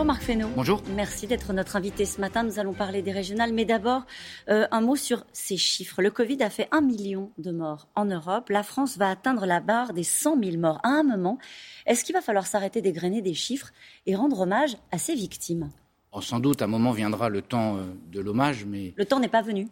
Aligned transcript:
Bonjour 0.00 0.14
Marc 0.14 0.22
Fesneau. 0.22 0.48
Bonjour. 0.56 0.82
Merci 0.96 1.26
d'être 1.26 1.52
notre 1.52 1.76
invité 1.76 2.06
ce 2.06 2.22
matin. 2.22 2.42
Nous 2.42 2.58
allons 2.58 2.72
parler 2.72 3.02
des 3.02 3.12
régionales. 3.12 3.52
Mais 3.52 3.66
d'abord, 3.66 4.06
euh, 4.48 4.66
un 4.70 4.80
mot 4.80 4.96
sur 4.96 5.26
ces 5.34 5.58
chiffres. 5.58 6.00
Le 6.00 6.10
Covid 6.10 6.42
a 6.42 6.48
fait 6.48 6.68
un 6.72 6.80
million 6.80 7.30
de 7.36 7.50
morts 7.50 7.86
en 7.94 8.06
Europe. 8.06 8.48
La 8.48 8.62
France 8.62 8.96
va 8.96 9.10
atteindre 9.10 9.44
la 9.44 9.60
barre 9.60 9.92
des 9.92 10.02
100 10.02 10.42
000 10.42 10.56
morts 10.56 10.80
à 10.84 10.88
un 10.88 11.02
moment. 11.02 11.36
Est-ce 11.84 12.02
qu'il 12.02 12.14
va 12.14 12.22
falloir 12.22 12.46
s'arrêter 12.46 12.80
d'égrener 12.80 13.20
des 13.20 13.34
chiffres 13.34 13.72
et 14.06 14.16
rendre 14.16 14.40
hommage 14.40 14.74
à 14.90 14.96
ces 14.96 15.14
victimes? 15.14 15.68
Oh, 16.12 16.22
Sans 16.22 16.40
doute, 16.40 16.62
à 16.62 16.64
un 16.64 16.68
moment 16.68 16.92
viendra 16.92 17.28
le 17.28 17.42
temps 17.42 17.76
euh, 17.76 17.82
de 18.10 18.20
l'hommage, 18.20 18.64
mais... 18.64 18.94
Le 18.96 19.04
temps 19.04 19.20
n'est 19.20 19.28
pas 19.28 19.42
venu. 19.42 19.68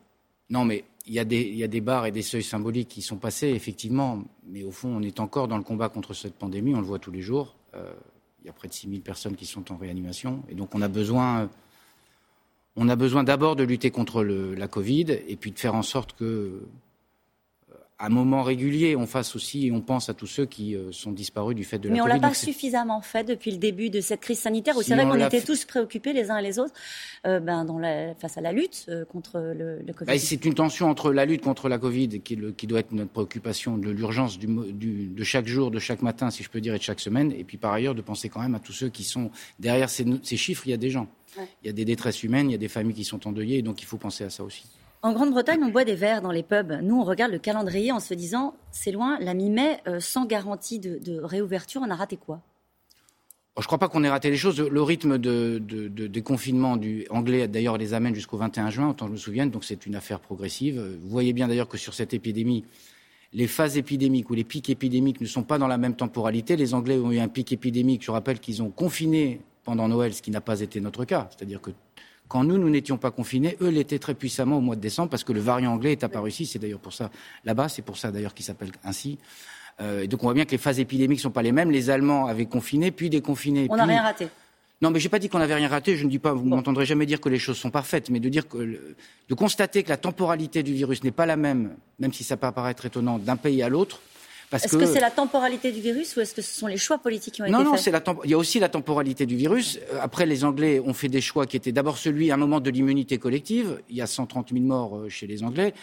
Non, 0.51 0.67
mais 0.67 0.85
il 1.07 1.15
y, 1.15 1.21
a 1.21 1.25
des, 1.25 1.41
il 1.41 1.57
y, 1.57 1.65
a 1.65 1.69
des, 1.69 1.81
barres 1.81 2.05
et 2.05 2.13
des 2.13 2.21
seuils 2.21 2.43
symboliques 2.43 2.89
qui 2.89 3.01
sont 3.01 3.16
passés, 3.16 3.49
effectivement. 3.49 4.23
Mais 4.47 4.63
au 4.63 4.73
fond, 4.73 4.91
on 4.95 5.01
est 5.01 5.21
encore 5.21 5.49
dans 5.49 5.57
le 5.57 5.65
combat 5.65 5.88
contre 5.88 6.13
cette 6.13 6.35
pandémie. 6.35 6.74
On 6.74 6.80
le 6.80 6.87
voit 6.87 6.99
tous 6.99 7.13
les 7.13 7.23
jours. 7.23 7.57
Euh, 7.74 7.91
il 8.41 8.47
y 8.47 8.51
a 8.51 8.52
près 8.52 8.69
de 8.69 8.73
6000 8.73 9.01
personnes 9.01 9.37
qui 9.37 9.47
sont 9.47 9.73
en 9.73 9.77
réanimation. 9.77 10.42
Et 10.48 10.55
donc, 10.55 10.74
on 10.74 10.83
a 10.83 10.88
besoin, 10.88 11.51
on 12.77 12.88
a 12.88 12.96
besoin 12.96 13.24
d'abord 13.24 13.56
de 13.56 13.65
lutter 13.65 13.91
contre 13.91 14.23
la 14.23 14.69
Covid 14.69 15.06
et 15.27 15.37
puis 15.37 15.51
de 15.51 15.59
faire 15.59 15.74
en 15.74 15.83
sorte 15.83 16.15
que 16.15 16.62
à 18.01 18.09
moment 18.09 18.45
régulier, 18.45 18.95
on 18.95 19.07
fasse 19.07 19.34
aussi, 19.34 19.70
on 19.75 19.80
pense 19.80 20.09
à 20.09 20.15
tous 20.15 20.29
ceux 20.29 20.47
qui 20.47 20.77
euh, 20.77 20.93
sont 20.93 21.11
disparus 21.11 21.57
du 21.57 21.65
fait 21.65 21.79
de 21.79 21.88
la 21.88 21.95
Mais 21.95 22.01
on 22.01 22.05
ne 22.05 22.11
l'a 22.11 22.21
pas 22.21 22.33
suffisamment 22.33 23.01
fait 23.01 23.24
depuis 23.24 23.51
le 23.51 23.57
début 23.57 23.91
de 23.91 24.01
cette 24.01 24.21
crise 24.21 24.38
sanitaire, 24.38 24.77
où 24.77 24.83
c'est 24.83 24.95
vrai 24.95 25.05
qu'on 25.05 25.27
était 25.27 25.43
tous 25.43 25.65
préoccupés 25.65 26.12
les 26.12 26.30
uns 26.30 26.38
et 26.38 26.43
les 26.43 26.61
autres 26.61 26.74
euh, 27.27 27.41
ben, 27.41 27.65
dans 27.65 27.79
la, 27.79 28.15
face 28.15 28.38
à 28.38 28.41
la 28.41 28.52
lutte 28.52 28.87
euh, 28.88 29.05
contre 29.05 29.41
le, 29.41 29.80
le 29.84 29.93
Covid. 29.93 30.07
Ben, 30.07 30.19
c'est 30.19 30.45
une 30.45 30.55
tension 30.55 30.88
entre 30.88 31.12
la 31.12 31.24
lutte 31.24 31.43
contre 31.43 31.69
la 31.69 31.79
Covid, 31.79 32.21
qui, 32.21 32.37
le, 32.37 32.52
qui 32.52 32.69
doit 32.69 32.79
être 32.80 32.93
notre 32.93 33.11
préoccupation, 33.11 33.77
de 33.77 33.91
l'urgence 33.91 34.38
du, 34.38 34.46
du, 34.46 35.09
de 35.09 35.24
chaque 35.24 35.49
jour, 35.49 35.73
de 35.73 35.80
chaque 35.80 36.02
matin, 36.02 36.30
si 36.30 36.45
je 36.45 36.51
peux 36.51 36.60
dire, 36.60 36.74
et 36.74 36.79
de 36.79 36.82
chaque 36.82 37.01
semaine, 37.01 37.32
et 37.32 37.43
puis 37.43 37.57
par 37.57 37.73
ailleurs 37.73 37.96
de 37.96 38.02
penser 38.02 38.29
quand 38.29 38.41
même 38.41 38.54
à 38.54 38.60
tous 38.60 38.73
ceux 38.73 38.91
qui 38.91 39.02
sont 39.02 39.32
derrière 39.59 39.91
ces, 39.91 40.07
ces 40.23 40.37
chiffres, 40.37 40.63
il 40.66 40.71
y 40.71 40.74
a 40.74 40.79
des 40.79 40.91
gens. 40.91 41.09
Ouais. 41.37 41.49
Il 41.65 41.66
y 41.66 41.71
a 41.71 41.73
des 41.73 41.85
détresses 41.85 42.23
humaines, 42.23 42.49
il 42.49 42.52
y 42.52 42.57
a 42.57 42.59
des 42.59 42.69
familles 42.69 42.95
qui 42.95 43.04
sont 43.04 43.26
endeuillées, 43.26 43.60
donc 43.63 43.82
il 43.82 43.87
faut 43.87 43.99
penser 43.99 44.23
à 44.23 44.30
ça 44.30 44.45
aussi. 44.45 44.65
En 45.02 45.13
Grande-Bretagne, 45.13 45.60
on 45.63 45.68
boit 45.68 45.85
des 45.85 45.95
verres 45.95 46.23
dans 46.23 46.32
les 46.32 46.43
pubs. 46.43 46.73
Nous, 46.82 46.96
on 46.99 47.04
regarde 47.04 47.30
le 47.30 47.38
calendrier 47.38 47.93
en 47.93 48.01
se 48.01 48.15
disant, 48.15 48.54
c'est 48.73 48.91
loin, 48.91 49.16
la 49.21 49.32
mi-mai, 49.32 49.79
euh, 49.87 50.01
sans 50.01 50.27
garantie 50.27 50.80
de, 50.80 51.21
réouverture, 51.21 51.82
on 51.85 51.91
a 51.91 51.95
raté 51.95 52.16
quoi? 52.16 52.41
Je 53.57 53.63
ne 53.63 53.66
crois 53.66 53.79
pas 53.79 53.88
qu'on 53.88 54.04
ait 54.04 54.09
raté 54.09 54.30
les 54.30 54.37
choses. 54.37 54.60
Le 54.60 54.82
rythme 54.82 55.19
de, 55.19 55.59
de 55.59 56.07
déconfinement 56.07 56.76
du 56.76 57.07
anglais, 57.10 57.49
d'ailleurs, 57.49 57.76
les 57.76 57.93
amène 57.93 58.15
jusqu'au 58.15 58.37
21 58.37 58.71
juin, 58.71 58.91
autant 58.91 59.09
je 59.09 59.13
me 59.13 59.16
souvienne, 59.16 59.51
donc 59.51 59.65
c'est 59.65 59.85
une 59.85 59.96
affaire 59.96 60.21
progressive. 60.21 60.80
Vous 61.01 61.09
voyez 61.09 61.32
bien 61.32 61.49
d'ailleurs 61.49 61.69
que 61.69 61.76
sur 61.76 61.93
cette 61.93 62.15
épidémie, 62.15 62.65
les 63.32 63.46
phases 63.46 63.76
épidémiques 63.76 64.31
ou 64.31 64.34
les 64.34 64.44
pics 64.44 64.71
épidémiques 64.71 65.21
ne 65.21 65.26
sont 65.26 65.43
pas 65.43 65.59
dans 65.59 65.66
la 65.66 65.76
même 65.76 65.94
temporalité. 65.94 66.56
Les 66.56 66.72
Anglais 66.72 66.99
ont 66.99 67.10
eu 67.12 67.19
un 67.19 67.28
pic 67.28 67.53
épidémique. 67.53 68.04
Je 68.04 68.10
rappelle 68.10 68.38
qu'ils 68.38 68.62
ont 68.62 68.71
confiné 68.71 69.41
pendant 69.65 69.88
Noël, 69.88 70.15
ce 70.15 70.22
qui 70.22 70.31
n'a 70.31 70.41
pas 70.41 70.60
été 70.60 70.81
notre 70.81 71.04
cas. 71.04 71.28
C'est-à-dire 71.31 71.60
que 71.60 71.71
quand 72.28 72.44
nous, 72.44 72.59
nous 72.59 72.71
n'étions 72.71 72.98
pas 72.98 73.10
confinés, 73.10 73.56
eux 73.60 73.69
l'étaient 73.69 73.98
très 73.98 74.15
puissamment 74.15 74.59
au 74.59 74.60
mois 74.60 74.76
de 74.76 74.81
décembre 74.81 75.10
parce 75.10 75.25
que 75.25 75.32
le 75.32 75.41
variant 75.41 75.72
anglais 75.72 75.93
est 75.93 76.04
apparu 76.04 76.28
ici. 76.28 76.47
C'est 76.47 76.59
d'ailleurs 76.59 76.78
pour 76.78 76.93
ça 76.93 77.10
là-bas, 77.44 77.69
c'est 77.69 77.82
pour 77.82 77.97
ça 77.97 78.12
d'ailleurs 78.12 78.34
qu'il 78.34 78.44
s'appelle 78.44 78.70
ainsi. 78.84 79.19
Euh, 79.81 80.03
et 80.03 80.09
donc 80.09 80.22
on 80.22 80.26
voit 80.26 80.34
bien 80.34 80.44
que 80.44 80.50
les 80.50 80.59
phases 80.59 80.81
épidémiques 80.81 81.19
ne 81.19 81.22
sont 81.22 81.31
pas 81.31 81.43
les 81.43 81.53
mêmes. 81.53 81.70
Les 81.70 81.91
Allemands 81.91 82.26
avaient 82.26 82.47
confiné, 82.47 82.91
puis 82.91 83.10
déconfiné. 83.10 83.66
On 83.70 83.76
n'a 83.76 83.84
rien 83.84 84.03
raté. 84.03 84.28
Non, 84.81 84.91
mais 84.91 85.00
j'ai 85.00 85.09
pas 85.09 85.19
dit 85.19 85.28
qu'on 85.28 85.41
n'avait 85.41 85.56
rien 85.56 85.69
raté. 85.69 85.97
Je 85.97 86.04
ne 86.04 86.10
dis 86.10 86.20
pas, 86.20 86.32
vous 86.32 86.44
ne 86.44 86.50
bon. 86.50 86.56
m'entendrez 86.56 86.87
jamais 86.87 87.06
dire 87.06 87.20
que 87.20 87.28
les 87.28 87.38
choses 87.38 87.56
sont 87.56 87.70
parfaites, 87.70 88.10
mais 88.10 88.20
de 88.20 88.28
dire 88.28 88.47
que, 88.47 88.59
de 88.59 89.34
constater 89.34 89.82
que 89.82 89.88
la 89.88 89.97
temporalité 89.97 90.62
du 90.62 90.72
virus 90.72 91.03
n'est 91.03 91.10
pas 91.10 91.26
la 91.26 91.37
même, 91.37 91.75
même 91.98 92.12
si 92.12 92.22
ça 92.22 92.37
peut 92.37 92.47
apparaître 92.47 92.87
étonnant, 92.87 93.19
d'un 93.19 93.37
pays 93.37 93.62
à 93.62 93.69
l'autre. 93.69 94.00
Est-ce 94.53 94.69
que, 94.69 94.77
que 94.77 94.87
c'est 94.87 95.00
la 95.00 95.10
temporalité 95.10 95.72
du 95.72 95.81
virus 95.81 96.16
ou 96.16 96.21
est-ce 96.21 96.34
que 96.34 96.43
ce 96.43 96.59
sont 96.59 96.66
les 96.66 96.78
choix 96.78 96.99
politiques 96.99 97.34
qui 97.34 97.43
ont 97.43 97.47
non, 97.47 97.60
été 97.60 97.65
non, 97.65 97.77
faits 97.77 98.06
Non, 98.06 98.15
non, 98.15 98.21
il 98.25 98.31
y 98.31 98.34
a 98.34 98.38
aussi 98.38 98.59
la 98.59 98.69
temporalité 98.69 99.26
du 99.26 99.36
virus. 99.36 99.78
Après, 100.00 100.26
les 100.26 100.44
Anglais 100.44 100.81
ont 100.81 100.94
fait 100.94 101.09
des 101.09 101.20
choix 101.20 101.47
qui 101.47 101.56
étaient 101.56 101.72
d'abord 101.72 101.98
celui, 101.98 102.31
à 102.31 102.34
un 102.34 102.38
moment, 102.38 102.60
de 102.60 102.70
l'immunité 102.70 103.19
collective. 103.19 103.82
Il 103.88 103.97
y 103.97 104.03
a 104.03 104.06
130 104.06 104.53
000 104.53 104.64
morts 104.64 105.03
chez 105.09 105.26
les 105.26 105.42
Anglais. 105.42 105.75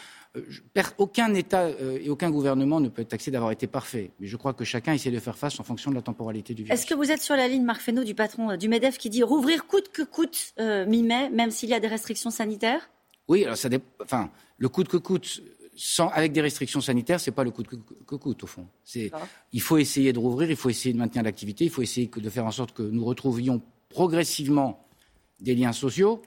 Aucun 0.98 1.34
État 1.34 1.70
et 1.70 2.10
aucun 2.10 2.30
gouvernement 2.30 2.80
ne 2.80 2.90
peut 2.90 3.04
être 3.04 3.10
taxé 3.10 3.32
d'avoir 3.32 3.52
été 3.52 3.68
parfait. 3.68 4.12
Mais 4.20 4.28
je 4.28 4.36
crois 4.36 4.54
que 4.54 4.66
chacun 4.66 4.94
essaie 4.94 5.12
de 5.12 5.20
faire 5.20 5.38
face 5.38 5.60
en 5.60 5.64
fonction 5.64 5.92
de 5.92 5.96
la 5.96 6.02
temporalité 6.02 6.54
du 6.54 6.64
virus. 6.64 6.78
Est-ce 6.78 6.88
que 6.88 6.96
vous 6.96 7.12
êtes 7.12 7.22
sur 7.22 7.36
la 7.36 7.48
ligne, 7.48 7.64
Marc 7.64 7.82
Fesneau, 7.82 8.04
du 8.04 8.16
patron 8.16 8.58
du 8.58 8.68
MEDEF, 8.68 8.98
qui 8.98 9.10
dit 9.10 9.24
rouvrir 9.24 9.68
coûte 9.68 9.90
que 9.94 10.02
coûte 10.02 10.54
euh, 10.60 10.86
mi-mai, 10.86 11.30
même 11.30 11.52
s'il 11.52 11.70
y 11.70 11.74
a 11.74 11.80
des 11.80 11.88
restrictions 11.88 12.32
sanitaires? 12.32 12.90
Oui, 13.28 13.44
alors 13.46 13.58
ça 13.58 13.70
dépend. 13.70 13.86
Enfin, 14.04 14.30
le 14.58 14.70
coûte 14.70 14.88
que 14.88 14.98
coûte 14.98 15.42
sans, 15.76 16.10
avec 16.10 16.32
des 16.32 16.42
restrictions 16.42 16.82
sanitaires, 16.82 17.20
c'est 17.20 17.32
pas 17.32 17.44
le 17.44 17.52
coût 17.52 17.64
que, 17.64 17.76
que 17.76 18.16
coûte 18.16 18.44
au 18.44 18.48
fond. 18.48 18.68
C'est, 18.84 19.12
il 19.52 19.62
faut 19.62 19.78
essayer 19.78 20.14
de 20.14 20.20
rouvrir, 20.20 20.50
il 20.50 20.56
faut 20.56 20.70
essayer 20.70 20.94
de 20.94 20.98
maintenir 20.98 21.24
l'activité, 21.24 21.66
il 21.66 21.70
faut 21.70 21.82
essayer 21.82 22.08
de 22.08 22.30
faire 22.30 22.46
en 22.46 22.52
sorte 22.52 22.74
que 22.74 22.84
nous 22.84 23.04
retrouvions 23.04 23.62
progressivement 23.90 24.88
des 25.40 25.56
liens 25.56 25.74
sociaux. 25.74 26.22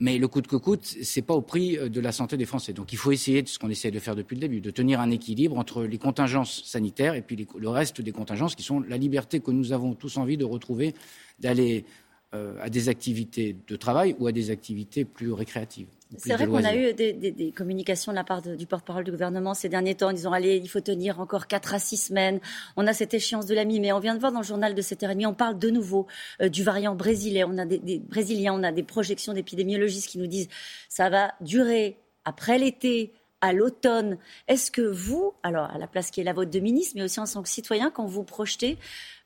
Mais 0.00 0.18
le 0.18 0.26
coût 0.26 0.42
que 0.42 0.56
coûte, 0.56 0.84
c'est 0.84 1.22
pas 1.22 1.34
au 1.34 1.42
prix 1.42 1.78
de 1.88 2.00
la 2.00 2.10
santé 2.10 2.36
des 2.36 2.44
Français. 2.44 2.72
Donc 2.72 2.92
il 2.92 2.96
faut 2.96 3.12
essayer 3.12 3.42
de 3.42 3.48
ce 3.48 3.56
qu'on 3.58 3.70
essaie 3.70 3.92
de 3.92 4.00
faire 4.00 4.16
depuis 4.16 4.34
le 4.34 4.40
début, 4.40 4.60
de 4.60 4.72
tenir 4.72 4.98
un 4.98 5.10
équilibre 5.10 5.56
entre 5.56 5.84
les 5.84 5.98
contingences 5.98 6.64
sanitaires 6.64 7.14
et 7.14 7.22
puis 7.22 7.36
les, 7.36 7.46
le 7.56 7.68
reste 7.68 8.00
des 8.00 8.10
contingences 8.10 8.56
qui 8.56 8.64
sont 8.64 8.80
la 8.80 8.96
liberté 8.96 9.38
que 9.38 9.52
nous 9.52 9.72
avons 9.72 9.94
tous 9.94 10.16
envie 10.16 10.36
de 10.36 10.44
retrouver, 10.44 10.94
d'aller 11.38 11.84
euh, 12.34 12.56
à 12.60 12.70
des 12.70 12.88
activités 12.88 13.56
de 13.66 13.76
travail 13.76 14.16
ou 14.18 14.26
à 14.26 14.32
des 14.32 14.50
activités 14.50 15.04
plus 15.04 15.32
récréatives. 15.32 15.88
C'est 16.18 16.34
vrai 16.34 16.46
qu'on 16.46 16.64
a 16.64 16.74
eu 16.74 16.92
des, 16.92 17.12
des, 17.12 17.30
des, 17.30 17.52
communications 17.52 18.12
de 18.12 18.16
la 18.16 18.24
part 18.24 18.42
de, 18.42 18.54
du 18.54 18.66
porte-parole 18.66 19.04
du 19.04 19.10
gouvernement 19.10 19.54
ces 19.54 19.68
derniers 19.68 19.94
temps 19.94 20.08
en 20.08 20.12
disant 20.12 20.32
allez, 20.32 20.56
il 20.56 20.68
faut 20.68 20.80
tenir 20.80 21.20
encore 21.20 21.46
4 21.46 21.74
à 21.74 21.78
6 21.78 21.96
semaines. 21.96 22.40
On 22.76 22.86
a 22.86 22.92
cette 22.92 23.14
échéance 23.14 23.46
de 23.46 23.54
la 23.54 23.64
mi-mai. 23.64 23.92
On 23.92 23.98
vient 23.98 24.14
de 24.14 24.20
voir 24.20 24.32
dans 24.32 24.40
le 24.40 24.46
journal 24.46 24.74
de 24.74 24.82
7h30, 24.82 25.26
on 25.26 25.34
parle 25.34 25.58
de 25.58 25.70
nouveau 25.70 26.06
euh, 26.40 26.48
du 26.48 26.62
variant 26.62 26.94
brésilien. 26.94 27.48
On 27.50 27.58
a 27.58 27.64
des, 27.64 27.78
des 27.78 27.98
Brésiliens, 27.98 28.54
on 28.54 28.62
a 28.62 28.72
des 28.72 28.82
projections 28.82 29.32
d'épidémiologistes 29.32 30.08
qui 30.08 30.18
nous 30.18 30.26
disent 30.26 30.48
ça 30.88 31.08
va 31.08 31.32
durer 31.40 31.98
après 32.24 32.58
l'été, 32.58 33.12
à 33.42 33.52
l'automne. 33.52 34.16
Est-ce 34.48 34.70
que 34.70 34.80
vous, 34.80 35.34
alors 35.42 35.64
à 35.66 35.76
la 35.76 35.86
place 35.86 36.10
qui 36.10 36.20
est 36.22 36.24
la 36.24 36.32
vôtre 36.32 36.50
de 36.50 36.60
ministre, 36.60 36.94
mais 36.96 37.02
aussi 37.02 37.20
en 37.20 37.26
tant 37.26 37.42
que 37.42 37.48
citoyen, 37.48 37.90
quand 37.90 38.06
vous 38.06 38.22
projetez, 38.22 38.78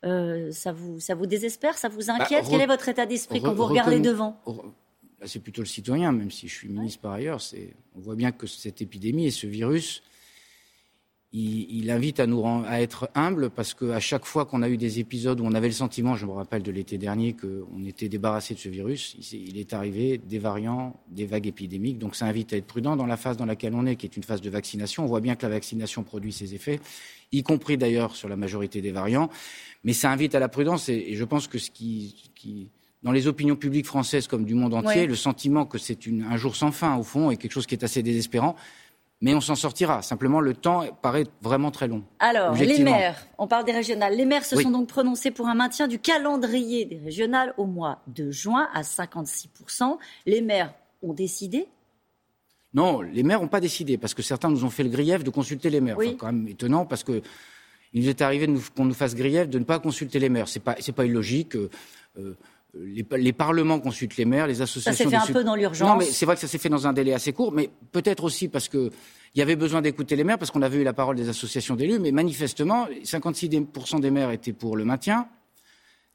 euh, 0.04 0.50
ça, 0.50 0.72
vous, 0.72 0.98
ça 0.98 1.14
vous 1.14 1.26
désespère, 1.26 1.78
ça 1.78 1.88
vous 1.88 2.10
inquiète? 2.10 2.44
bah, 2.44 2.50
Quel 2.50 2.60
est 2.62 2.66
votre 2.66 2.88
état 2.88 3.06
d'esprit 3.06 3.40
quand 3.40 3.54
vous 3.54 3.66
regardez 3.66 4.00
devant? 4.00 4.40
c'est 5.24 5.40
plutôt 5.40 5.62
le 5.62 5.66
citoyen, 5.66 6.12
même 6.12 6.30
si 6.30 6.46
je 6.46 6.54
suis 6.54 6.68
ministre 6.68 7.00
par 7.00 7.12
ailleurs. 7.12 7.40
On 7.96 8.00
voit 8.00 8.16
bien 8.16 8.32
que 8.32 8.46
cette 8.46 8.82
épidémie 8.82 9.26
et 9.26 9.30
ce 9.30 9.46
virus, 9.46 10.02
il, 11.36 11.66
il 11.70 11.90
invite 11.90 12.18
à 12.18 12.26
nous 12.26 12.42
à 12.66 12.80
être 12.80 13.10
humbles 13.14 13.50
parce 13.50 13.74
qu'à 13.74 14.00
chaque 14.00 14.24
fois 14.24 14.46
qu'on 14.46 14.62
a 14.62 14.70
eu 14.70 14.78
des 14.78 15.00
épisodes 15.00 15.38
où 15.38 15.44
on 15.44 15.52
avait 15.52 15.66
le 15.66 15.74
sentiment, 15.74 16.16
je 16.16 16.24
me 16.24 16.32
rappelle 16.32 16.62
de 16.62 16.70
l'été 16.70 16.96
dernier, 16.96 17.34
qu'on 17.34 17.84
était 17.84 18.08
débarrassé 18.08 18.54
de 18.54 18.58
ce 18.58 18.70
virus, 18.70 19.16
il, 19.32 19.50
il, 19.50 19.58
est 19.58 19.74
arrivé 19.74 20.16
des 20.16 20.38
variants, 20.38 20.98
des 21.08 21.26
vagues 21.26 21.46
épidémiques. 21.46 21.98
Donc 21.98 22.16
ça 22.16 22.24
invite 22.24 22.54
à 22.54 22.56
être 22.56 22.66
prudent 22.66 22.96
dans 22.96 23.04
la 23.04 23.18
phase 23.18 23.36
dans 23.36 23.44
laquelle 23.44 23.74
on 23.74 23.84
est, 23.84 23.96
qui 23.96 24.06
est 24.06 24.16
une 24.16 24.22
phase 24.22 24.40
de 24.40 24.48
vaccination. 24.48 25.04
On 25.04 25.06
voit 25.06 25.20
bien 25.20 25.36
que 25.36 25.42
la 25.42 25.52
vaccination 25.52 26.04
produit 26.04 26.32
ses 26.32 26.54
effets, 26.54 26.80
y 27.32 27.42
compris 27.42 27.76
d'ailleurs 27.76 28.16
sur 28.16 28.30
la 28.30 28.36
majorité 28.36 28.80
des 28.80 28.92
variants. 28.92 29.28
Mais 29.84 29.92
ça 29.92 30.10
invite 30.10 30.34
à 30.34 30.38
la 30.38 30.48
prudence 30.48 30.88
et, 30.88 30.94
et 31.08 31.16
je 31.16 31.24
pense 31.24 31.48
que 31.48 31.58
ce 31.58 31.70
qui, 31.70 32.30
qui 32.34 32.70
dans 33.02 33.12
les 33.12 33.26
opinions 33.26 33.56
publiques 33.56 33.86
françaises 33.86 34.26
comme 34.26 34.44
du 34.44 34.54
monde 34.54 34.74
entier, 34.74 35.02
ouais. 35.02 35.06
le 35.06 35.14
sentiment 35.14 35.66
que 35.66 35.78
c'est 35.78 35.98
un 36.08 36.36
jour 36.36 36.56
sans 36.56 36.72
fin, 36.72 36.96
au 36.96 37.04
fond, 37.04 37.30
est 37.30 37.36
quelque 37.36 37.52
chose 37.52 37.66
qui 37.66 37.74
est 37.74 37.84
assez 37.84 38.02
désespérant. 38.02 38.56
Mais 39.22 39.34
on 39.34 39.40
s'en 39.40 39.54
sortira. 39.54 40.02
Simplement, 40.02 40.40
le 40.40 40.52
temps 40.52 40.84
paraît 41.00 41.26
vraiment 41.40 41.70
très 41.70 41.88
long. 41.88 42.04
Alors, 42.18 42.54
les 42.54 42.78
maires, 42.80 43.26
on 43.38 43.46
parle 43.46 43.64
des 43.64 43.72
régionales. 43.72 44.14
Les 44.14 44.26
maires 44.26 44.44
se 44.44 44.56
oui. 44.56 44.64
sont 44.64 44.70
donc 44.70 44.88
prononcés 44.88 45.30
pour 45.30 45.48
un 45.48 45.54
maintien 45.54 45.88
du 45.88 45.98
calendrier 45.98 46.84
des 46.84 46.98
régionales 46.98 47.54
au 47.56 47.64
mois 47.64 48.02
de 48.06 48.30
juin 48.30 48.68
à 48.74 48.82
56%. 48.82 49.96
Les 50.26 50.42
maires 50.42 50.74
ont 51.02 51.14
décidé? 51.14 51.66
Non, 52.74 53.00
les 53.00 53.22
maires 53.22 53.40
n'ont 53.40 53.48
pas 53.48 53.60
décidé, 53.60 53.96
parce 53.96 54.12
que 54.12 54.20
certains 54.22 54.50
nous 54.50 54.64
ont 54.64 54.70
fait 54.70 54.82
le 54.82 54.90
grief 54.90 55.24
de 55.24 55.30
consulter 55.30 55.70
les 55.70 55.80
maires. 55.80 55.96
Oui. 55.96 56.08
C'est 56.10 56.16
quand 56.16 56.26
même 56.26 56.46
étonnant, 56.46 56.84
parce 56.84 57.02
que 57.02 57.22
il 57.94 58.02
nous 58.02 58.10
est 58.10 58.20
arrivé 58.20 58.52
qu'on 58.76 58.84
nous 58.84 58.92
fasse 58.92 59.14
grief 59.14 59.48
de 59.48 59.58
ne 59.58 59.64
pas 59.64 59.78
consulter 59.78 60.18
les 60.18 60.28
maires. 60.28 60.48
Ce 60.48 60.58
n'est 60.58 60.62
pas, 60.62 60.74
pas 60.74 61.06
illogique. 61.06 61.56
Euh, 61.56 62.36
les, 62.74 63.06
les, 63.16 63.32
parlements 63.32 63.80
consultent 63.80 64.16
les 64.16 64.24
maires, 64.24 64.46
les 64.46 64.60
associations. 64.60 64.92
Ça 64.92 65.10
s'est 65.10 65.26
fait 65.26 65.30
un 65.30 65.34
peu 65.34 65.44
dans 65.44 65.54
l'urgence. 65.54 65.88
Non, 65.88 65.96
mais 65.96 66.04
c'est 66.04 66.26
vrai 66.26 66.34
que 66.34 66.40
ça 66.40 66.46
s'est 66.48 66.58
fait 66.58 66.68
dans 66.68 66.86
un 66.86 66.92
délai 66.92 67.14
assez 67.14 67.32
court, 67.32 67.52
mais 67.52 67.70
peut-être 67.92 68.24
aussi 68.24 68.48
parce 68.48 68.68
que 68.68 68.90
il 69.34 69.38
y 69.38 69.42
avait 69.42 69.56
besoin 69.56 69.82
d'écouter 69.82 70.16
les 70.16 70.24
maires, 70.24 70.38
parce 70.38 70.50
qu'on 70.50 70.62
avait 70.62 70.78
eu 70.78 70.82
la 70.82 70.94
parole 70.94 71.14
des 71.14 71.28
associations 71.28 71.76
d'élus, 71.76 71.98
mais 71.98 72.10
manifestement, 72.10 72.86
56% 73.04 74.00
des 74.00 74.10
maires 74.10 74.30
étaient 74.30 74.54
pour 74.54 74.76
le 74.76 74.86
maintien. 74.86 75.28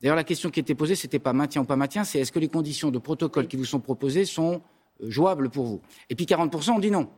D'ailleurs, 0.01 0.15
la 0.15 0.23
question 0.23 0.49
qui 0.49 0.59
était 0.59 0.73
posée, 0.73 0.95
c'était 0.95 1.19
pas 1.19 1.31
maintien 1.31 1.61
ou 1.61 1.65
pas 1.65 1.75
maintien, 1.75 2.03
c'est 2.03 2.19
est-ce 2.19 2.31
que 2.31 2.39
les 2.39 2.47
conditions 2.47 2.89
de 2.89 2.97
protocole 2.97 3.47
qui 3.47 3.57
vous 3.57 3.65
sont 3.65 3.79
proposées 3.79 4.25
sont 4.25 4.61
jouables 4.99 5.51
pour 5.51 5.65
vous? 5.65 5.81
Et 6.09 6.15
puis 6.15 6.25
40% 6.25 6.71
ont 6.71 6.79
dit 6.79 6.89
non. 6.89 7.09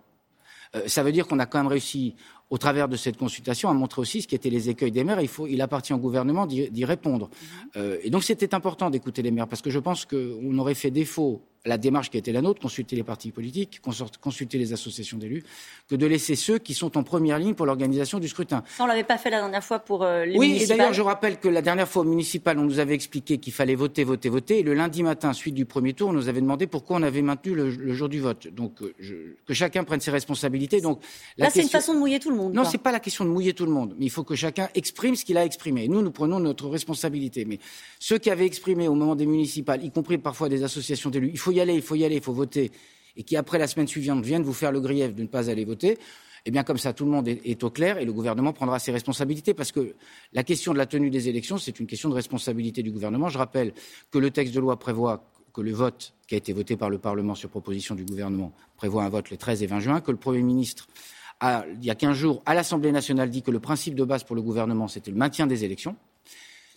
Euh, 0.76 0.84
ça 0.88 1.04
veut 1.04 1.12
dire 1.12 1.28
qu'on 1.28 1.40
a 1.40 1.46
quand 1.46 1.60
même 1.60 1.68
réussi, 1.68 2.16
au 2.50 2.58
travers 2.58 2.88
de 2.88 2.96
cette 2.96 3.18
consultation, 3.18 3.70
à 3.70 3.74
montrer 3.74 4.02
aussi 4.02 4.22
ce 4.22 4.28
qui 4.28 4.36
étaient 4.36 4.50
les 4.50 4.70
écueils 4.70 4.92
des 4.92 5.04
maires. 5.04 5.22
Il, 5.22 5.28
faut, 5.28 5.48
il 5.48 5.62
appartient 5.62 5.94
au 5.94 5.98
gouvernement 5.98 6.46
d'y 6.46 6.86
répondre. 6.86 7.30
Mmh. 7.30 7.68
Euh, 7.78 7.98
et 8.04 8.10
donc 8.10 8.24
c'était 8.24 8.54
important 8.54 8.90
d'écouter 8.90 9.22
les 9.22 9.32
maires, 9.32 9.48
parce 9.48 9.62
que 9.62 9.70
je 9.70 9.80
pense 9.80 10.06
qu'on 10.06 10.58
aurait 10.58 10.76
fait 10.76 10.92
défaut 10.92 11.42
la 11.66 11.78
démarche 11.78 12.10
qui 12.10 12.18
a 12.18 12.20
été 12.20 12.32
la 12.32 12.42
nôtre, 12.42 12.62
consulter 12.62 12.96
les 12.96 13.04
partis 13.04 13.32
politiques, 13.32 13.80
consulter 14.22 14.58
les 14.58 14.74
associations 14.74 15.18
d'élus, 15.18 15.44
que 15.90 15.96
de 15.96 16.06
laisser 16.06 16.36
ceux 16.36 16.58
qui 16.60 16.74
sont 16.74 16.98
en 16.98 17.04
première 17.04 17.40
ligne 17.40 17.54
pour 17.54 17.66
l'organisation 17.66 18.20
du 18.20 18.28
scrutin. 18.28 18.64
on 18.80 18.84
ne 18.84 18.90
l'avait 18.90 19.06
pas 19.06 19.18
fait 19.18 19.30
la 19.30 19.40
dernière 19.40 19.64
fois 19.64 19.80
pour 19.80 20.04
euh, 20.04 20.26
les 20.26 20.38
Oui, 20.38 20.60
et 20.62 20.68
d'ailleurs, 20.68 20.94
je 20.94 21.02
rappelle 21.02 21.40
que 21.40 21.48
la 21.48 21.62
dernière 21.62 21.88
fois 21.88 22.02
au 22.02 22.06
municipal, 22.06 22.60
on 22.60 22.64
nous 22.64 22.80
avait 22.80 22.94
expliqué 22.94 23.38
qu'il 23.38 23.54
fallait 23.54 23.76
voter, 23.76 24.04
voter, 24.04 24.28
voter. 24.28 24.60
Et 24.60 24.64
le 24.64 24.74
lundi 24.74 25.04
matin, 25.04 25.32
suite 25.32 25.56
du 25.56 25.66
premier 25.66 25.94
tour, 25.94 26.10
on 26.10 26.14
nous 26.14 26.28
avait 26.28 26.42
demandé 26.42 26.68
pourquoi 26.68 26.98
on 26.98 27.04
avait 27.04 27.22
maintenu 27.22 27.56
le, 27.56 27.94
jour 27.94 28.10
du 28.10 28.20
vote. 28.20 28.48
Donc, 28.50 28.82
euh, 28.82 29.38
que 29.46 29.54
chacun 29.54 29.86
prenne 29.86 30.02
ses 30.02 30.12
responsabilités. 30.12 30.82
Donc, 30.82 31.00
Là, 31.38 31.50
c'est 31.50 31.62
une 31.62 31.70
façon 31.70 31.94
de 31.94 32.00
mouiller 32.00 32.20
tout 32.20 32.30
le 32.30 32.36
monde. 32.36 32.54
Non, 32.54 32.66
ce 32.66 32.74
n'est 32.74 32.84
pas 32.84 32.92
la 32.92 33.00
question 33.00 33.24
de 33.24 33.30
mouiller 33.30 33.54
tout 33.54 33.66
le 33.66 33.72
monde. 33.72 33.96
Mais 33.98 34.06
il 34.06 34.12
faut 34.12 34.24
que 34.24 34.36
chacun 34.36 34.68
exprime 34.76 35.16
ce 35.16 35.24
qu'il 35.24 35.38
a 35.38 35.46
exprimé. 35.46 35.88
Nous, 35.88 36.02
nous 36.02 36.12
prenons 36.12 36.42
notre 36.42 36.68
responsabilité. 36.68 37.46
Mais 37.46 37.60
ceux 38.00 38.18
qui 38.18 38.30
avaient 38.30 38.46
exprimé 38.46 38.90
au 38.90 38.96
moment 38.96 39.16
des 39.16 39.26
municipales, 39.26 39.84
y 39.84 39.92
compris 39.92 40.18
parfois 40.18 40.50
des 40.50 40.64
associations 40.64 41.10
d'élus, 41.10 41.30
il 41.32 41.40
faut 41.40 41.53
y 41.54 41.62
aller, 41.62 41.76
il 41.76 41.82
faut 41.82 41.96
y 41.96 42.04
aller, 42.04 42.16
il 42.16 42.22
faut 42.22 42.34
voter, 42.34 42.72
et 43.16 43.24
qui 43.24 43.38
après 43.38 43.58
la 43.58 43.68
semaine 43.68 43.88
suivante 43.88 44.24
viennent 44.24 44.44
vous 44.44 44.54
faire 44.54 44.72
le 44.72 44.82
grief 44.82 45.14
de 45.14 45.22
ne 45.22 45.28
pas 45.28 45.50
aller 45.50 45.66
voter, 45.66 45.98
eh 46.46 46.52
bien 46.52 46.64
comme 46.64 46.78
ça 46.78 46.94
tout 46.94 47.06
le 47.06 47.12
monde 47.12 47.28
est, 47.28 47.64
au 47.64 47.70
clair 47.70 47.98
et 47.98 48.06
le 48.06 48.12
gouvernement 48.12 48.52
prendra 48.52 48.80
ses 48.80 48.92
responsabilités 48.92 49.54
parce 49.54 49.72
que 49.72 49.96
la 50.34 50.44
question 50.44 50.74
de 50.74 50.78
la 50.78 50.86
tenue 50.86 51.10
des 51.10 51.30
élections, 51.30 51.58
c'est 51.58 51.80
une 51.80 51.88
question 51.88 52.10
de 52.10 52.16
responsabilité 52.16 52.84
du 52.84 52.92
gouvernement. 52.92 53.30
Je 53.30 53.38
rappelle 53.38 53.74
que 54.12 54.18
le 54.18 54.30
texte 54.30 54.54
de 54.54 54.60
loi 54.60 54.78
prévoit 54.78 55.30
que 55.54 55.62
le 55.62 55.72
vote 55.72 56.14
qui 56.28 56.36
a 56.36 56.38
été 56.38 56.52
voté 56.52 56.76
par 56.76 56.90
le 56.90 56.98
Parlement 56.98 57.36
sur 57.36 57.50
proposition 57.50 57.96
du 57.96 58.04
gouvernement 58.04 58.52
prévoit 58.76 59.04
un 59.04 59.10
vote 59.10 59.30
les 59.30 59.38
13 59.38 59.64
et 59.64 59.68
20 59.68 59.80
juin, 59.80 60.02
que 60.02 60.12
le 60.12 60.18
Premier 60.18 60.42
ministre 60.42 60.88
a, 61.40 61.66
il 61.80 61.86
y 61.86 61.92
a 61.92 61.96
15 61.96 62.18
jours, 62.18 62.42
à 62.46 62.54
l'Assemblée 62.54 62.92
nationale, 62.92 63.30
dit 63.30 63.44
que 63.44 63.52
le 63.52 63.60
principe 63.60 63.96
de 63.96 64.04
base 64.04 64.24
pour 64.24 64.36
le 64.36 64.42
gouvernement, 64.42 64.88
c'était 64.88 65.12
le 65.12 65.18
maintien 65.18 65.48
des 65.48 65.64
élections. 65.64 65.96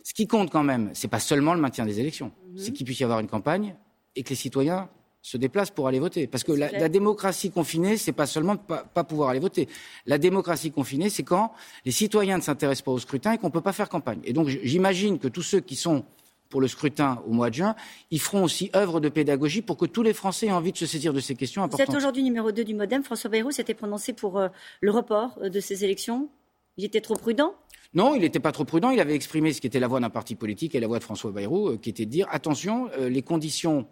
Ce 0.05 0.14
qui 0.14 0.26
compte 0.26 0.50
quand 0.50 0.62
même, 0.62 0.90
ce 0.94 1.06
n'est 1.06 1.11
pas 1.11 1.19
seulement 1.19 1.55
le 1.55 1.61
maintien 1.61 1.84
des 1.84 1.99
élections, 1.99 2.31
c'est 2.55 2.72
qu'il 2.72 2.87
puisse 2.87 3.00
y 3.00 3.05
avoir 3.05 3.19
une 3.19 3.26
campagne 3.26 3.75
et 4.16 4.22
que 4.22 4.30
les 4.30 4.34
citoyens 4.34 4.88
se 5.22 5.36
déplacent 5.36 5.72
pour 5.72 5.88
aller 5.88 5.98
voter. 5.98 6.26
Parce 6.28 6.44
que 6.44 6.52
la, 6.52 6.88
démocratie 6.88 7.50
confinée, 7.50 7.96
c'est 7.96 8.12
pas 8.12 8.26
seulement 8.26 8.54
de 8.54 8.60
pas, 8.60 8.84
pas 8.84 9.02
pouvoir 9.02 9.30
aller 9.30 9.40
voter. 9.40 9.68
La 10.06 10.18
démocratie 10.18 10.70
confinée, 10.70 11.10
c'est 11.10 11.24
quand 11.24 11.52
les 11.84 11.90
citoyens 11.90 12.36
ne 12.36 12.42
s'intéressent 12.42 12.84
pas 12.84 12.92
au 12.92 12.98
scrutin 12.98 13.32
et 13.32 13.38
qu'on 13.38 13.48
ne 13.48 13.52
peut 13.52 13.60
pas 13.60 13.72
faire 13.72 13.88
campagne. 13.88 14.20
Et 14.24 14.32
donc 14.32 14.48
j'imagine 14.48 15.18
que 15.18 15.26
tous 15.26 15.42
ceux 15.42 15.60
qui 15.60 15.74
sont 15.74 16.04
pour 16.48 16.60
le 16.60 16.68
scrutin 16.68 17.22
au 17.26 17.32
mois 17.32 17.50
de 17.50 17.54
juin, 17.56 17.74
ils 18.12 18.20
feront 18.20 18.44
aussi 18.44 18.70
œuvre 18.74 19.00
de 19.00 19.08
pédagogie 19.08 19.62
pour 19.62 19.76
que 19.76 19.86
tous 19.86 20.02
les 20.02 20.12
Français 20.12 20.46
aient 20.46 20.52
envie 20.52 20.72
de 20.72 20.78
se 20.78 20.86
saisir 20.86 21.12
de 21.12 21.20
ces 21.20 21.34
questions 21.34 21.62
importantes. 21.62 21.88
Vous 21.88 21.92
êtes 21.92 21.98
aujourd'hui 21.98 22.22
numéro 22.22 22.52
2 22.52 22.64
du 22.64 22.74
Modem. 22.74 23.02
François 23.02 23.30
Bayrou 23.30 23.50
s'était 23.50 23.74
prononcé 23.74 24.12
pour 24.12 24.38
euh, 24.38 24.48
le 24.80 24.90
report 24.90 25.38
euh, 25.42 25.48
de 25.48 25.60
ces 25.60 25.84
élections. 25.84 26.28
Il 26.76 26.84
était 26.84 27.00
trop 27.00 27.16
prudent? 27.16 27.54
Non, 27.94 28.14
il 28.14 28.20
n'était 28.20 28.40
pas 28.40 28.52
trop 28.52 28.64
prudent. 28.64 28.90
Il 28.90 29.00
avait 29.00 29.14
exprimé 29.14 29.52
ce 29.52 29.60
qui 29.60 29.66
était 29.66 29.80
la 29.80 29.88
voix 29.88 30.00
d'un 30.00 30.10
parti 30.10 30.34
politique 30.34 30.74
et 30.74 30.80
la 30.80 30.86
voix 30.86 30.98
de 30.98 31.04
François 31.04 31.32
Bayrou, 31.32 31.70
euh, 31.70 31.78
qui 31.78 31.90
était 31.90 32.04
de 32.04 32.10
dire 32.10 32.28
attention, 32.30 32.88
les 32.98 33.22
conditions 33.22 33.86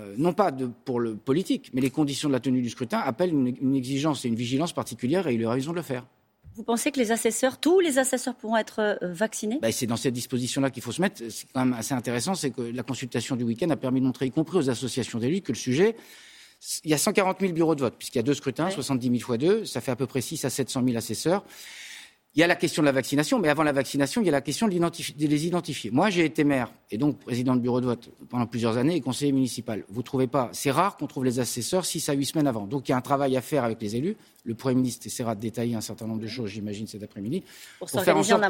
euh, 0.00 0.14
non 0.18 0.32
pas 0.32 0.52
pour 0.84 1.00
le 1.00 1.14
politique, 1.16 1.70
mais 1.72 1.80
les 1.80 1.90
conditions 1.90 2.28
de 2.28 2.32
la 2.32 2.40
tenue 2.40 2.62
du 2.62 2.70
scrutin 2.70 2.98
appellent 2.98 3.32
une, 3.32 3.74
exigence 3.74 4.24
et 4.24 4.28
une 4.28 4.34
vigilance 4.34 4.72
particulière 4.72 5.26
et 5.26 5.34
il 5.34 5.44
a 5.44 5.50
raison 5.50 5.72
de 5.72 5.76
le 5.76 5.82
faire. 5.82 6.06
Vous 6.56 6.64
pensez 6.64 6.90
que 6.90 6.98
les 6.98 7.12
assesseurs, 7.12 7.58
tous 7.58 7.80
les 7.80 7.98
assesseurs 7.98 8.34
pourront 8.34 8.56
être 8.56 8.80
euh, 8.80 9.12
vaccinés? 9.12 9.58
Ben, 9.62 9.70
C'est 9.70 9.86
dans 9.86 9.96
cette 9.96 10.14
disposition-là 10.14 10.70
qu'il 10.70 10.82
faut 10.82 10.92
se 10.92 11.00
mettre. 11.00 11.22
C'est 11.30 11.46
quand 11.52 11.64
même 11.64 11.74
assez 11.74 11.94
intéressant, 11.94 12.34
c'est 12.34 12.50
que 12.50 12.62
la 12.62 12.82
consultation 12.82 13.36
du 13.36 13.44
week-end 13.44 13.70
a 13.70 13.76
permis 13.76 14.00
de 14.00 14.06
montrer, 14.06 14.26
y 14.26 14.30
compris 14.30 14.58
aux 14.58 14.70
associations 14.70 15.18
d'élus, 15.18 15.42
que 15.42 15.52
le 15.52 15.58
sujet, 15.58 15.96
il 16.84 16.90
y 16.90 16.94
a 16.94 16.98
140 16.98 17.40
000 17.40 17.52
bureaux 17.52 17.74
de 17.74 17.80
vote, 17.80 17.94
puisqu'il 17.96 18.18
y 18.18 18.20
a 18.20 18.24
deux 18.24 18.34
scrutins, 18.34 18.68
70 18.68 19.06
000 19.06 19.20
fois 19.20 19.38
deux, 19.38 19.64
ça 19.64 19.80
fait 19.80 19.92
à 19.92 19.96
peu 19.96 20.06
près 20.06 20.20
6 20.20 20.44
à 20.44 20.50
700 20.50 20.82
000 20.84 20.96
assesseurs. 20.96 21.44
Il 22.36 22.40
y 22.40 22.44
a 22.44 22.46
la 22.46 22.54
question 22.54 22.82
de 22.82 22.86
la 22.86 22.92
vaccination, 22.92 23.40
mais 23.40 23.48
avant 23.48 23.64
la 23.64 23.72
vaccination, 23.72 24.22
il 24.22 24.26
y 24.26 24.28
a 24.28 24.32
la 24.32 24.40
question 24.40 24.68
de, 24.68 24.72
les 24.72 25.46
identifier. 25.46 25.90
Moi, 25.90 26.10
j'ai 26.10 26.24
été 26.24 26.44
maire 26.44 26.72
et 26.92 26.96
donc 26.96 27.18
président 27.18 27.56
de 27.56 27.60
bureau 27.60 27.80
de 27.80 27.86
vote 27.86 28.10
pendant 28.28 28.46
plusieurs 28.46 28.76
années 28.76 28.94
et 28.94 29.00
conseiller 29.00 29.32
municipal. 29.32 29.84
Vous 29.88 30.02
trouvez 30.04 30.28
pas 30.28 30.48
C'est 30.52 30.70
rare 30.70 30.96
qu'on 30.96 31.08
trouve 31.08 31.24
les 31.24 31.40
assesseurs 31.40 31.84
six 31.84 32.08
à 32.08 32.12
huit 32.12 32.26
semaines 32.26 32.46
avant. 32.46 32.68
Donc 32.68 32.88
il 32.88 32.92
y 32.92 32.94
a 32.94 32.96
un 32.96 33.00
travail 33.00 33.36
à 33.36 33.40
faire 33.40 33.64
avec 33.64 33.82
les 33.82 33.96
élus. 33.96 34.16
Le 34.44 34.54
Premier 34.54 34.76
ministre 34.76 35.08
essaiera 35.08 35.34
de 35.34 35.40
détailler 35.40 35.74
un 35.74 35.80
certain 35.80 36.06
nombre 36.06 36.20
de 36.20 36.28
choses, 36.28 36.50
j'imagine, 36.50 36.86
cet 36.86 37.02
après-midi, 37.02 37.42
pour, 37.80 37.90
faire 37.90 38.16
en 38.16 38.22
sorte 38.22 38.44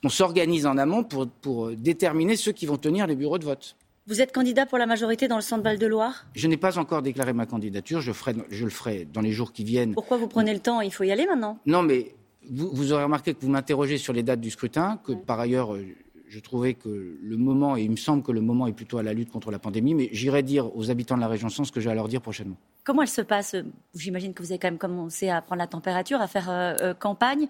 qu'on 0.00 0.08
s'organise 0.08 0.64
en 0.64 0.78
amont 0.78 1.02
pour, 1.02 1.26
pour 1.26 1.72
déterminer 1.72 2.36
ceux 2.36 2.52
qui 2.52 2.64
vont 2.64 2.76
tenir 2.76 3.08
les 3.08 3.16
bureaux 3.16 3.38
de 3.38 3.44
vote. 3.44 3.76
Vous 4.06 4.20
êtes 4.20 4.32
candidat 4.32 4.66
pour 4.66 4.78
la 4.78 4.86
majorité 4.86 5.26
dans 5.26 5.36
le 5.36 5.42
Centre-Val 5.42 5.78
de 5.78 5.86
Loire 5.86 6.26
Je 6.34 6.46
n'ai 6.46 6.58
pas 6.58 6.78
encore 6.78 7.02
déclaré 7.02 7.32
ma 7.32 7.46
candidature. 7.46 8.02
Je, 8.02 8.12
ferai, 8.12 8.36
je 8.50 8.64
le 8.64 8.70
ferai 8.70 9.04
dans 9.06 9.22
les 9.22 9.32
jours 9.32 9.52
qui 9.52 9.64
viennent. 9.64 9.94
Pourquoi 9.94 10.18
vous 10.18 10.28
prenez 10.28 10.52
le 10.52 10.60
temps? 10.60 10.80
Il 10.82 10.92
faut 10.92 11.04
y 11.04 11.10
aller 11.10 11.26
maintenant? 11.26 11.58
Non, 11.64 11.82
mais 11.82 12.14
vous, 12.50 12.92
aurez 12.92 13.04
remarqué 13.04 13.34
que 13.34 13.40
vous 13.40 13.50
m'interrogez 13.50 13.98
sur 13.98 14.12
les 14.12 14.22
dates 14.22 14.40
du 14.40 14.50
scrutin, 14.50 15.00
que 15.04 15.12
par 15.12 15.40
ailleurs, 15.40 15.74
euh, 15.74 15.84
je 16.28 16.40
trouvais 16.40 16.74
que 16.74 17.18
le 17.20 17.36
moment, 17.36 17.76
et 17.76 17.82
il 17.82 17.90
me 17.90 17.96
semble 17.96 18.22
que 18.22 18.32
le 18.32 18.40
moment 18.40 18.66
est 18.66 18.72
plutôt 18.72 18.98
à 18.98 19.02
la 19.02 19.12
lutte 19.12 19.30
contre 19.30 19.50
la 19.50 19.58
pandémie, 19.58 19.94
mais 19.94 20.08
j'irai 20.12 20.42
dire 20.42 20.74
aux 20.76 20.90
habitants 20.90 21.16
de 21.16 21.20
la 21.20 21.28
région 21.28 21.48
Sens 21.48 21.68
ce 21.68 21.72
que 21.72 21.80
j'ai 21.80 21.90
à 21.90 21.94
leur 21.94 22.08
dire 22.08 22.20
prochainement. 22.20 22.56
Comment 22.82 23.02
elle 23.02 23.08
se 23.08 23.22
passe 23.22 23.56
J'imagine 23.94 24.34
que 24.34 24.42
vous 24.42 24.52
avez 24.52 24.58
quand 24.58 24.68
même 24.68 24.78
commencé 24.78 25.28
à 25.28 25.40
prendre 25.40 25.60
la 25.60 25.66
température, 25.66 26.20
à 26.20 26.26
faire 26.26 26.50
euh, 26.50 26.74
euh, 26.80 26.94
campagne. 26.94 27.46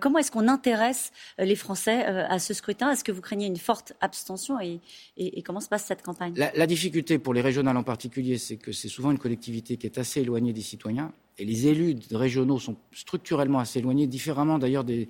comment 0.00 0.18
est-ce 0.18 0.30
qu'on 0.30 0.48
intéresse 0.48 1.12
les 1.38 1.56
Français 1.56 2.04
à 2.04 2.38
ce 2.38 2.54
scrutin? 2.54 2.90
Est-ce 2.90 3.04
que 3.04 3.12
vous 3.12 3.22
craignez 3.22 3.46
une 3.46 3.56
forte 3.56 3.94
abstention 4.00 4.58
et, 4.60 4.80
comment 5.42 5.60
se 5.60 5.68
passe 5.68 5.84
cette 5.84 6.02
campagne? 6.02 6.34
La, 6.36 6.52
la 6.54 6.66
difficulté 6.66 7.18
pour 7.18 7.34
les 7.34 7.40
régionales 7.40 7.76
en 7.76 7.82
particulier, 7.82 8.38
c'est 8.38 8.56
que 8.56 8.72
c'est 8.72 8.88
souvent 8.88 9.10
une 9.10 9.18
collectivité 9.18 9.76
qui 9.76 9.86
est 9.86 9.98
assez 9.98 10.20
éloignée 10.20 10.52
des 10.52 10.62
citoyens 10.62 11.12
et 11.38 11.44
les 11.44 11.66
élus 11.66 11.96
régionaux 12.12 12.58
sont 12.58 12.76
structurellement 12.92 13.58
assez 13.58 13.78
éloignés, 13.78 14.06
différemment 14.06 14.58
d'ailleurs 14.58 14.84
des, 14.84 15.08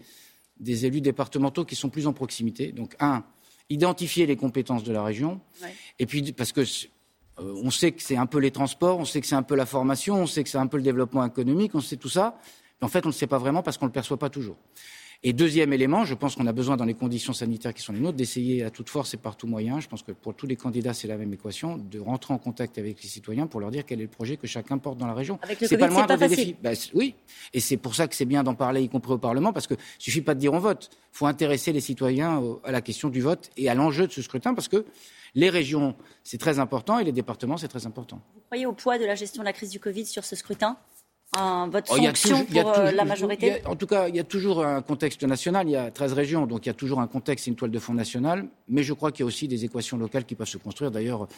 élus 0.60 1.00
départementaux 1.00 1.64
qui 1.64 1.76
sont 1.76 1.88
plus 1.88 2.06
en 2.06 2.12
proximité. 2.12 2.72
Donc, 2.72 2.96
un, 3.00 3.24
identifier 3.70 4.26
les 4.26 4.36
compétences 4.36 4.84
de 4.84 4.92
la 4.92 5.02
région, 5.02 5.40
et 5.98 6.06
puis 6.06 6.32
parce 6.32 6.52
que 6.52 6.60
euh, 6.60 7.60
on 7.62 7.70
sait 7.70 7.92
que 7.92 8.02
c'est 8.02 8.16
un 8.16 8.26
peu 8.26 8.38
les 8.38 8.50
transports, 8.50 8.98
on 8.98 9.04
sait 9.04 9.20
que 9.20 9.26
c'est 9.26 9.34
un 9.34 9.42
peu 9.42 9.54
la 9.56 9.66
formation, 9.66 10.22
on 10.22 10.26
sait 10.26 10.42
que 10.42 10.48
c'est 10.48 10.58
un 10.58 10.66
peu 10.66 10.76
le 10.76 10.82
développement 10.82 11.24
économique, 11.24 11.74
on 11.74 11.80
sait 11.80 11.96
tout 11.96 12.08
ça, 12.08 12.38
mais 12.80 12.86
en 12.86 12.88
fait 12.88 13.04
on 13.04 13.08
ne 13.08 13.12
le 13.12 13.18
sait 13.18 13.26
pas 13.26 13.38
vraiment 13.38 13.62
parce 13.62 13.76
qu'on 13.76 13.86
ne 13.86 13.90
le 13.90 13.94
perçoit 13.94 14.18
pas 14.18 14.30
toujours. 14.30 14.56
Et 15.22 15.32
deuxième 15.32 15.72
élément, 15.72 16.04
je 16.04 16.14
pense 16.14 16.36
qu'on 16.36 16.46
a 16.46 16.52
besoin, 16.52 16.76
dans 16.76 16.84
les 16.84 16.94
conditions 16.94 17.32
sanitaires 17.32 17.74
qui 17.74 17.82
sont 17.82 17.92
les 17.92 18.00
nôtres, 18.00 18.16
d'essayer 18.16 18.64
à 18.64 18.70
toute 18.70 18.88
force 18.88 19.14
et 19.14 19.16
par 19.16 19.36
tout 19.36 19.46
moyen, 19.46 19.80
je 19.80 19.88
pense 19.88 20.02
que 20.02 20.12
pour 20.12 20.34
tous 20.34 20.46
les 20.46 20.56
candidats, 20.56 20.94
c'est 20.94 21.08
la 21.08 21.16
même 21.16 21.32
équation, 21.32 21.76
de 21.76 21.98
rentrer 21.98 22.34
en 22.34 22.38
contact 22.38 22.78
avec 22.78 23.02
les 23.02 23.08
citoyens 23.08 23.46
pour 23.46 23.60
leur 23.60 23.70
dire 23.70 23.84
quel 23.86 24.00
est 24.00 24.04
le 24.04 24.08
projet 24.08 24.36
que 24.36 24.46
chacun 24.46 24.78
porte 24.78 24.98
dans 24.98 25.06
la 25.06 25.14
région. 25.14 25.38
C'est 25.60 25.78
pas 25.78 25.88
le 25.88 25.94
moindre 25.94 26.16
des 26.16 26.28
défis. 26.28 26.56
Ben, 26.62 26.74
oui, 26.94 27.14
et 27.52 27.60
c'est 27.60 27.76
pour 27.76 27.94
ça 27.94 28.06
que 28.06 28.14
c'est 28.14 28.24
bien 28.24 28.42
d'en 28.42 28.54
parler, 28.54 28.82
y 28.82 28.88
compris 28.88 29.12
au 29.12 29.18
Parlement, 29.18 29.52
parce 29.52 29.66
qu'il 29.66 29.76
ne 29.76 29.82
suffit 29.98 30.22
pas 30.22 30.34
de 30.34 30.40
dire 30.40 30.52
on 30.52 30.58
vote. 30.58 30.90
Il 31.14 31.18
faut 31.18 31.26
intéresser 31.26 31.72
les 31.72 31.80
citoyens 31.80 32.42
à 32.64 32.72
la 32.72 32.80
question 32.80 33.08
du 33.08 33.20
vote 33.20 33.50
et 33.56 33.68
à 33.68 33.74
l'enjeu 33.74 34.06
de 34.06 34.12
ce 34.12 34.22
scrutin, 34.22 34.54
parce 34.54 34.68
que 34.68 34.84
les 35.34 35.50
régions, 35.50 35.94
c'est 36.24 36.38
très 36.38 36.58
important, 36.58 36.98
et 36.98 37.04
les 37.04 37.12
départements, 37.12 37.56
c'est 37.56 37.68
très 37.68 37.86
important. 37.86 38.20
Vous 38.34 38.40
croyez 38.46 38.66
au 38.66 38.72
poids 38.72 38.98
de 38.98 39.04
la 39.04 39.14
gestion 39.14 39.42
de 39.42 39.46
la 39.46 39.52
crise 39.52 39.70
du 39.70 39.80
Covid 39.80 40.06
sur 40.06 40.24
ce 40.24 40.34
scrutin? 40.34 40.78
Un 41.36 41.68
vote 41.68 41.86
oh, 41.90 41.96
sanction 41.96 42.44
pour 42.44 42.78
euh, 42.78 42.90
la 42.90 43.04
majorité? 43.04 43.64
En 43.66 43.76
tout 43.76 43.86
cas, 43.86 44.08
il 44.08 44.16
y 44.16 44.20
a 44.20 44.24
toujours 44.24 44.64
un 44.64 44.82
contexte 44.82 45.22
national. 45.24 45.68
Il 45.68 45.72
y 45.72 45.76
a 45.76 45.90
13 45.90 46.12
régions, 46.12 46.46
donc 46.46 46.66
il 46.66 46.68
y 46.68 46.70
a 46.70 46.74
toujours 46.74 47.00
un 47.00 47.06
contexte 47.06 47.46
et 47.46 47.50
une 47.50 47.56
toile 47.56 47.70
de 47.70 47.78
fond 47.78 47.94
nationale. 47.94 48.46
Mais 48.68 48.82
je 48.82 48.92
crois 48.92 49.12
qu'il 49.12 49.20
y 49.20 49.22
a 49.24 49.26
aussi 49.26 49.48
des 49.48 49.64
équations 49.64 49.96
locales 49.96 50.24
qui 50.24 50.34
peuvent 50.34 50.48
se 50.48 50.58
construire. 50.58 50.90
D'ailleurs, 50.90 51.28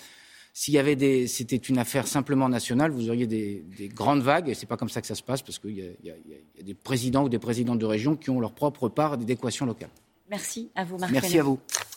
s'il 0.53 0.75
y 0.75 0.79
avait 0.79 0.97
des, 0.97 1.27
c'était 1.27 1.57
une 1.57 1.79
affaire 1.79 2.07
simplement 2.07 2.49
nationale, 2.49 2.91
vous 2.91 3.09
auriez 3.09 3.27
des, 3.27 3.65
grandes 3.95 4.23
vagues. 4.23 4.49
Et 4.49 4.55
c'est 4.55 4.67
pas 4.67 4.77
comme 4.77 4.89
ça 4.89 5.01
que 5.01 5.07
ça 5.07 5.15
se 5.15 5.23
passe, 5.23 5.43
parce 5.43 5.59
qu'il 5.59 5.73
y, 5.73 6.07
y, 6.07 6.11
a 6.11 6.63
des 6.63 6.75
présidents 6.75 7.25
ou 7.25 7.29
des 7.29 7.39
présidentes 7.39 7.79
de 7.79 7.87
régions 7.87 8.17
qui 8.17 8.31
ont 8.31 8.41
leur 8.41 8.53
propre 8.53 8.89
part 8.89 9.19
d'équations 9.19 9.67
locales. 9.67 9.91
Merci 10.31 10.71
à 10.75 10.85
vous, 10.85 10.99
Marc. 10.99 11.13
Merci 11.13 11.39
à 11.39 11.43
vous. 11.43 11.59